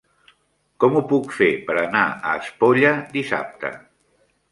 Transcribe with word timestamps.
Com 0.83 0.95
ho 0.95 1.01
puc 1.11 1.27
fer 1.39 1.49
per 1.67 1.75
anar 1.81 2.05
a 2.29 2.31
Espolla 2.45 2.95
dissabte? 3.13 3.71